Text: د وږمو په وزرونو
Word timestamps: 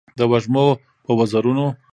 د 0.17 0.19
وږمو 0.31 0.67
په 1.05 1.11
وزرونو 1.19 1.65